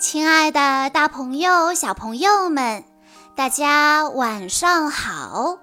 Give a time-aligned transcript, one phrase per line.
[0.00, 2.84] 亲爱的，大朋友、小朋友们，
[3.36, 5.58] 大家晚上好！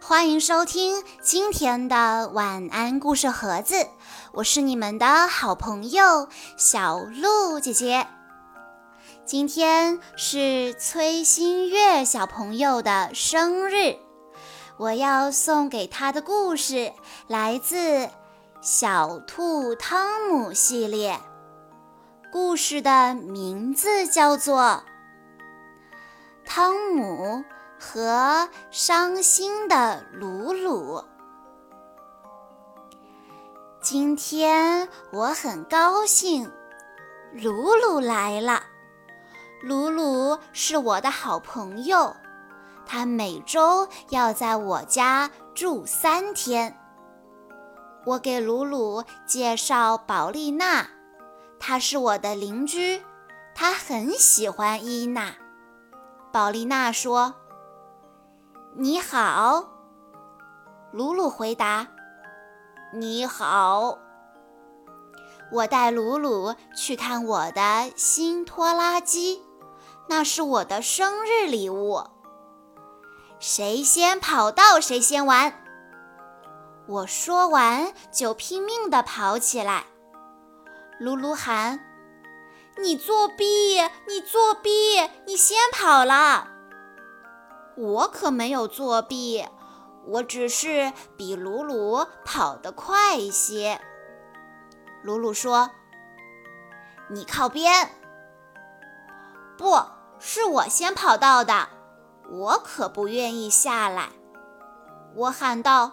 [0.00, 3.88] 欢迎收听今天的晚安故事盒子，
[4.34, 8.06] 我是你们的好朋友小鹿姐姐。
[9.24, 13.96] 今天是崔新月小朋友的生日，
[14.76, 16.92] 我要送给他的故事
[17.26, 17.76] 来自
[18.60, 21.18] 《小兔汤姆》系列。
[22.32, 24.62] 故事的名字叫做
[26.46, 27.44] 《汤姆
[27.78, 30.96] 和伤心的鲁鲁》。
[33.82, 36.50] 今天我很高兴，
[37.34, 38.62] 鲁鲁来了。
[39.62, 42.16] 鲁鲁是我的好朋友，
[42.86, 46.74] 他每周要在我家住三天。
[48.06, 50.88] 我给鲁鲁介绍宝丽娜。
[51.64, 53.00] 他是我的邻居，
[53.54, 55.32] 他很喜欢伊娜。
[56.32, 57.32] 宝丽娜说
[58.74, 59.64] ：“你好。”
[60.90, 61.86] 鲁鲁回答
[62.92, 63.96] ：“你好。”
[65.52, 69.40] 我带鲁鲁去看我的新拖拉机，
[70.08, 72.02] 那是我的生日礼物。
[73.38, 75.62] 谁先跑到谁先玩。
[76.88, 79.84] 我说完就拼命地跑起来。
[81.02, 81.80] 鲁鲁喊
[82.78, 83.80] ：“你作弊！
[84.06, 84.70] 你作弊！
[85.26, 86.46] 你先跑了！”
[87.76, 89.44] 我可没有作弊，
[90.06, 93.80] 我只是比鲁鲁跑得快一些。
[95.02, 95.72] 鲁鲁说
[97.10, 97.90] ：“你靠边！”
[99.58, 99.84] 不
[100.20, 101.68] 是我先跑到的，
[102.30, 104.10] 我可不愿意下来。
[105.16, 105.90] 我喊道：“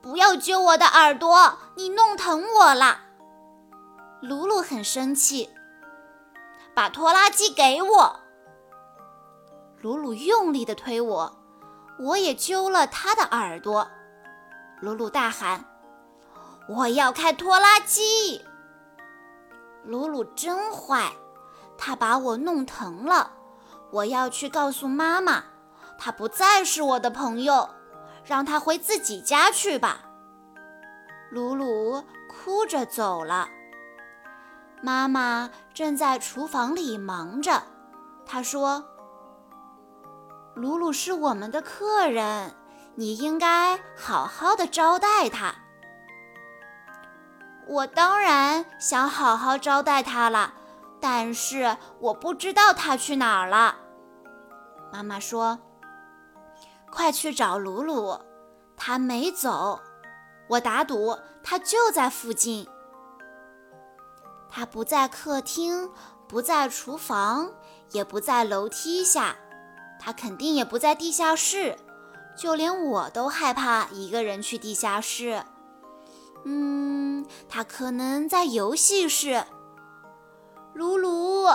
[0.00, 3.02] 不要揪我的耳朵，你弄疼我了。”
[4.20, 5.48] 鲁鲁很生气，
[6.74, 8.20] 把拖拉机给我。
[9.80, 11.38] 鲁鲁用力地推我，
[12.00, 13.88] 我也揪了他的耳朵。
[14.80, 15.64] 鲁鲁大喊
[16.68, 18.44] ：“我要开拖拉机！”
[19.86, 21.12] 鲁鲁真坏，
[21.76, 23.30] 他把我弄疼了。
[23.92, 25.44] 我要去告诉妈妈，
[25.96, 27.70] 他不再是我的朋友，
[28.24, 30.00] 让他回自己家去吧。
[31.30, 33.48] 鲁鲁哭着走了。
[34.80, 37.62] 妈妈正在厨房里忙着，
[38.24, 38.84] 她说
[40.54, 42.54] ：“鲁鲁是我们的客人，
[42.94, 45.54] 你应该好好的招待他。”
[47.66, 50.54] 我当然想好好招待他了，
[51.00, 53.76] 但是我不知道他去哪儿了。
[54.92, 55.58] 妈妈说
[56.90, 58.18] ：“快去找鲁鲁，
[58.76, 59.80] 他没走，
[60.48, 62.66] 我打赌他就在附近。”
[64.58, 65.88] 他不在客厅，
[66.26, 67.52] 不在厨房，
[67.92, 69.36] 也不在楼梯下，
[70.00, 71.76] 他肯定也不在地下室。
[72.36, 75.44] 就连我都害怕一个人去地下室。
[76.44, 79.44] 嗯，他可能在游戏室。
[80.74, 81.46] 鲁鲁，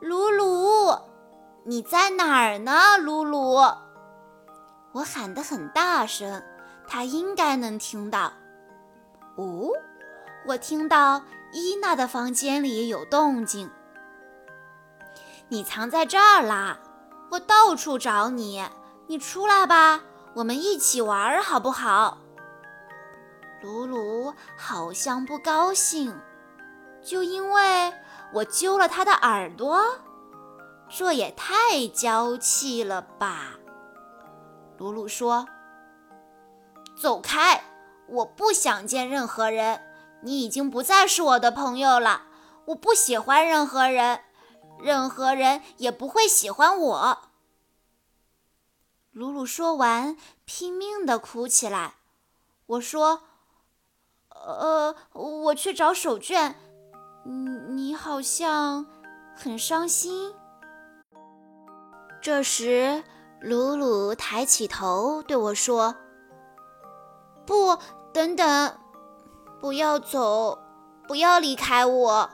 [0.00, 0.98] 鲁鲁，
[1.62, 2.98] 你在哪儿呢？
[2.98, 3.54] 鲁鲁，
[4.90, 6.42] 我喊得很大声，
[6.84, 8.32] 他应该能听到。
[9.36, 9.70] 哦，
[10.48, 11.22] 我听到。
[11.52, 13.70] 伊娜的房间里有动静，
[15.48, 16.78] 你藏在这儿啦！
[17.30, 18.62] 我到处找你，
[19.06, 20.02] 你出来吧，
[20.34, 22.18] 我们一起玩好不好？
[23.62, 26.14] 鲁鲁好像不高兴，
[27.02, 27.92] 就因为
[28.34, 29.82] 我揪了他的耳朵，
[30.88, 33.58] 这也太娇气了吧！
[34.76, 35.48] 鲁鲁说
[36.94, 37.64] ：“走开，
[38.06, 39.80] 我不想见任何人。”
[40.22, 42.22] 你已经不再是我的朋友了，
[42.66, 44.20] 我不喜欢任何人，
[44.80, 47.18] 任何人也不会喜欢我。
[49.10, 51.94] 鲁鲁说完，拼命地哭起来。
[52.66, 53.22] 我说
[54.30, 56.54] ：“呃，我去找手绢。”
[57.70, 58.86] 你好像
[59.36, 60.34] 很伤心。
[62.20, 63.02] 这时，
[63.40, 65.94] 鲁鲁抬起头对我说
[67.46, 67.78] ：“不，
[68.12, 68.78] 等等。”
[69.60, 70.58] 不要走，
[71.06, 72.30] 不要离开我。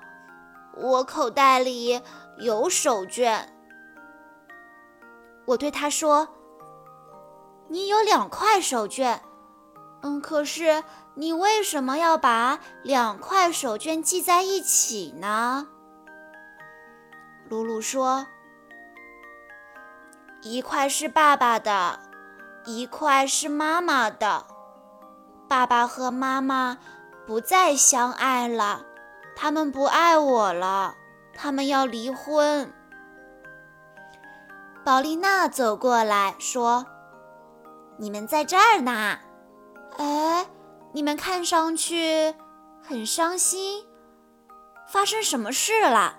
[0.76, 2.03] 我口袋里
[2.38, 3.47] 有手绢。
[5.47, 6.29] 我对他说
[7.69, 9.21] ：“你有两块手绢，
[10.03, 10.85] 嗯，可是
[11.15, 15.69] 你为什么要把两块手绢系在一起呢？”
[17.49, 18.26] 鲁鲁说
[20.43, 22.00] ：“一块是爸爸的，
[22.67, 24.44] 一块是妈妈的。
[25.49, 26.76] 爸爸和妈妈。”
[27.26, 28.85] 不再相爱了，
[29.35, 30.94] 他们不爱我了。
[31.35, 32.73] 他们要离婚。
[34.85, 36.87] 宝丽娜走过来说
[37.99, 39.19] ：“你们在这儿呢？
[39.97, 40.47] 哎，
[40.93, 42.35] 你们看上去
[42.82, 43.87] 很伤心，
[44.87, 46.19] 发生什么事了？”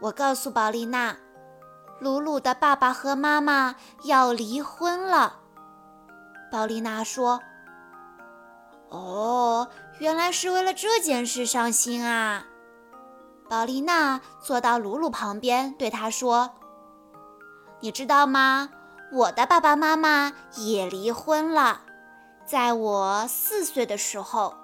[0.00, 1.16] 我告诉宝丽娜，
[2.00, 5.40] 鲁鲁的爸爸和妈妈要离婚了。
[6.50, 7.40] 宝丽娜说
[8.88, 9.68] ：“哦，
[9.98, 12.46] 原来是为了这件事伤心啊！”
[13.48, 16.50] 宝丽娜坐到鲁鲁旁边，对他说。
[17.80, 18.70] 你知道吗？
[19.12, 21.82] 我的爸爸妈妈也离婚了。
[22.44, 24.54] 在我四岁的时候，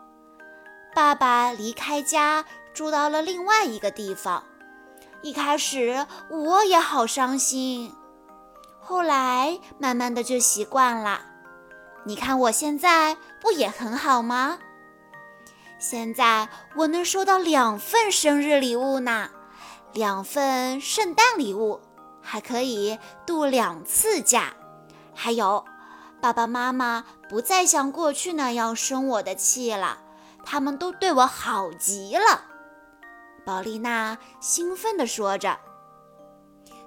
[0.95, 4.43] 爸爸离开家住到了另外一个地方。
[5.21, 7.95] 一开始我也好伤心，
[8.81, 11.21] 后来慢慢的就习惯了。
[12.05, 14.59] 你看我现在不也很好吗？
[15.79, 19.31] 现在我能收到两份生日礼物呢，
[19.93, 21.81] 两份圣诞礼物。
[22.25, 22.97] 还可以
[23.27, 24.55] 度两次假，
[25.13, 25.65] 还有，
[26.21, 29.99] 爸爸妈妈不再像过去那样生我的气了，
[30.45, 32.45] 他们都对我好极了。
[33.45, 35.59] 宝丽娜兴奋地说着。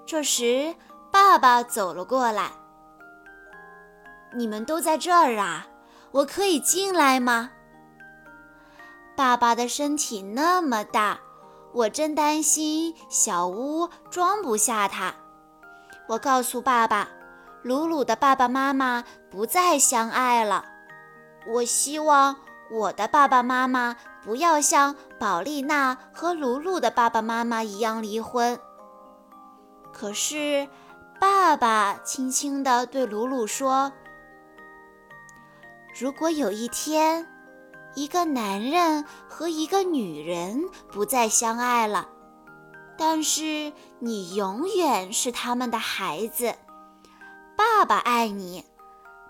[0.05, 0.73] 这时，
[1.11, 2.51] 爸爸走了过来
[4.35, 5.67] ：“你们都在这儿啊？
[6.11, 7.51] 我可以进来吗？”
[9.15, 11.19] 爸爸的身体那么大，
[11.73, 15.13] 我真担心小屋装不下他。
[16.07, 17.07] 我告诉爸爸，
[17.63, 20.65] 鲁鲁的爸爸妈妈不再相爱了。
[21.47, 22.35] 我希望
[22.69, 28.59] 我的爸爸妈妈不要像宝丽娜和鲁鲁的爸爸妈妈一样离婚。
[29.93, 30.67] 可是，
[31.19, 33.91] 爸爸轻轻地对鲁鲁说
[35.97, 37.25] ：“如果有一天，
[37.95, 40.61] 一个男人和一个女人
[40.91, 42.09] 不再相爱了。”
[42.97, 46.55] 但是你永远是他们的孩子，
[47.57, 48.63] 爸爸爱你，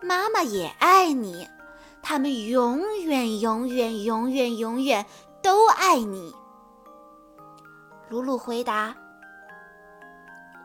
[0.02, 1.48] 妈妈也爱你，
[2.04, 5.04] 他们永远、永远、永远、永远
[5.42, 6.32] 都爱你。
[8.08, 8.96] 鲁鲁回答：“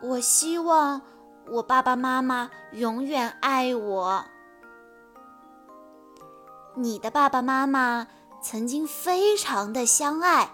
[0.03, 1.01] 我希望
[1.47, 4.23] 我爸爸妈妈永远爱我。
[6.75, 8.07] 你的爸爸妈妈
[8.43, 10.51] 曾经非常的相爱。”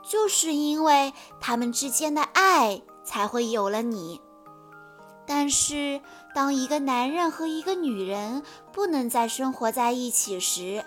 [0.00, 4.18] 就是因为他们之间的爱，才会有了你。
[5.26, 6.00] 但是，
[6.34, 8.42] 当一个男人和一个女人
[8.72, 10.82] 不能再生活在一起时，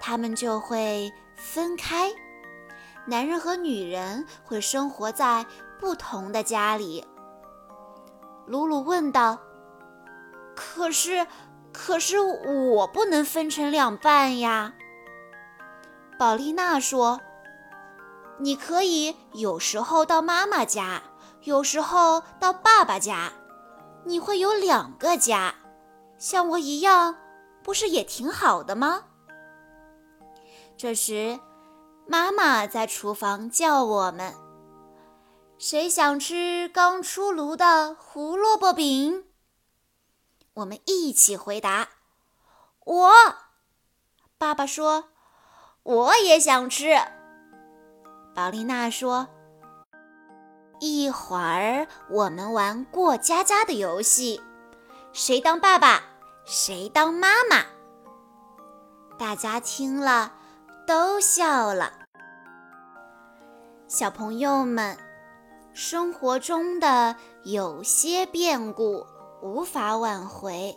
[0.00, 2.10] 他们就会分开。
[3.06, 5.46] 男人和女人会生活在
[5.78, 7.04] 不同的家里。
[8.46, 9.38] 鲁鲁问道
[10.56, 11.24] ：“可是，
[11.80, 14.74] 可是我不能分成两半呀？”
[16.18, 17.20] 宝丽娜说。
[18.40, 21.02] 你可以有时候到妈妈家，
[21.42, 23.32] 有时候到爸爸家，
[24.04, 25.52] 你会有两个家，
[26.18, 27.16] 像我一样，
[27.64, 29.02] 不是也挺好的吗？
[30.76, 31.40] 这时，
[32.06, 34.32] 妈妈在厨房叫我们
[35.58, 39.24] ：“谁想吃刚出炉的胡萝卜饼？”
[40.58, 41.88] 我们一起回答
[42.84, 43.12] ：“我。”
[44.38, 45.10] 爸爸说
[45.84, 46.96] ：“我也想吃。”
[48.34, 49.28] 宝丽娜说
[50.80, 54.40] ：“一会儿我们玩过家家的游戏，
[55.12, 56.02] 谁当爸爸，
[56.44, 57.64] 谁当妈妈。”
[59.16, 60.32] 大家听了
[60.86, 61.92] 都笑了。
[63.86, 64.98] 小朋友们，
[65.72, 69.06] 生活中的有些变故
[69.40, 70.76] 无法挽回，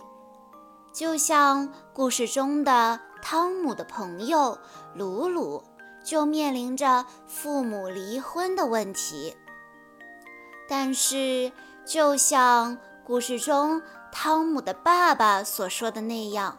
[0.93, 4.57] 就像故事中的汤姆的朋友
[4.95, 5.63] 鲁鲁。
[6.03, 9.37] 就面临着父母离婚的问题。
[10.67, 11.51] 但是，
[11.85, 13.79] 就像故事中
[14.11, 16.57] 汤姆的爸爸所说的那样，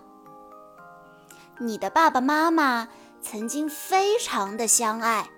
[1.58, 2.86] 你的爸爸妈妈
[3.20, 5.28] 曾经非常的相爱，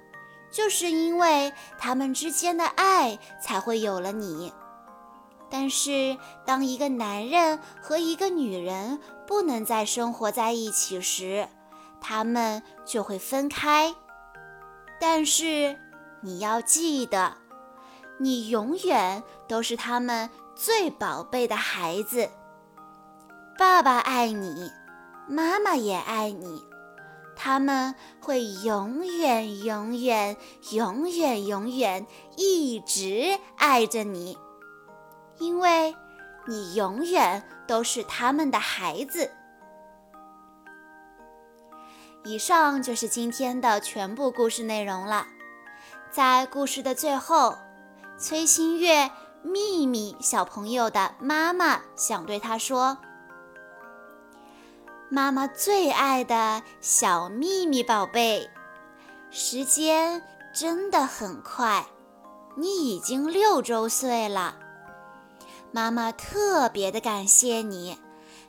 [0.51, 4.53] 就是因为他们之间的爱才会有了你。
[5.51, 11.49] 但是，当一个男人和一个女人不能再生活在一起时，
[12.01, 13.95] 他们就会分开，
[15.01, 15.79] 但是
[16.23, 17.35] 你要记得，
[18.19, 22.29] 你永远都是他们最宝贝的孩子。
[23.57, 24.71] 爸爸爱你，
[25.29, 26.65] 妈妈也爱你，
[27.37, 30.37] 他们会永远、永远、
[30.73, 34.37] 永远、永远一直爱着你，
[35.39, 35.95] 因为
[36.47, 39.31] 你永远都是他们的孩子。
[42.25, 45.27] 以上就是今天的全部故事内容了。
[46.11, 47.57] 在故事的最后，
[48.17, 49.11] 崔新月
[49.43, 52.97] 秘密小朋友的妈妈想对他说
[55.11, 58.49] ：“妈妈最爱的小秘密宝贝，
[59.31, 60.23] 时间
[60.55, 61.85] 真的很快，
[62.57, 64.57] 你已经六周岁了。
[65.75, 67.99] 妈妈特别的感谢你，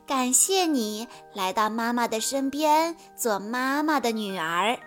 [0.06, 4.78] 感谢你来到妈妈的身边，做妈妈的女儿。”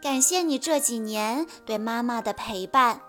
[0.00, 3.00] 感谢你这几年对妈妈的陪伴，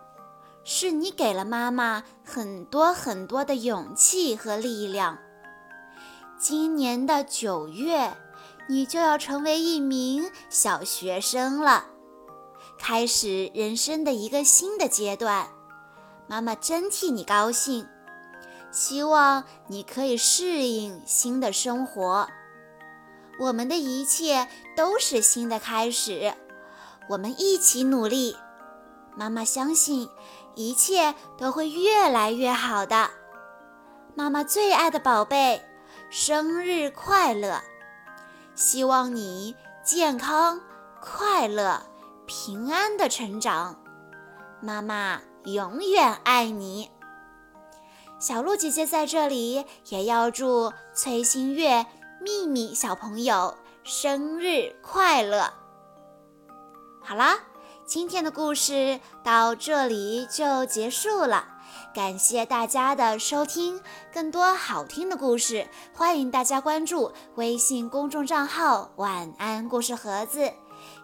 [0.64, 5.20] 是你给了妈妈很多很多的勇气和力量。
[6.40, 8.12] 今年的九月，
[8.68, 11.86] 你就要成为一名小学生了，
[12.80, 15.48] 开始人生的一个新的阶段。
[16.28, 17.88] 妈妈真替你高兴，
[18.72, 22.28] 希望你可以适应新的生活。
[23.40, 26.34] 我们的一切都是新的开始。
[27.10, 28.36] 我们一起努力，
[29.16, 30.10] 妈妈相信
[30.56, 33.10] 一切都会越来越好的。
[34.16, 35.62] 妈妈最爱的宝贝，
[36.10, 37.62] 生日快乐！
[38.56, 40.62] 希望你健康、
[41.02, 41.82] 快乐、
[42.26, 43.76] 平安的成长。
[44.62, 46.90] 妈妈永远爱你。
[48.22, 51.84] 小鹿姐姐在这里也要祝崔新月、
[52.20, 55.52] 秘密小朋友生日快乐。
[57.02, 57.40] 好啦，
[57.84, 61.48] 今天的故事到这里就结束了。
[61.96, 63.82] 感谢大家的收听，
[64.14, 70.54] 更多好听的故事，欢迎大家关注微信公众账号“晚安故事盒子”，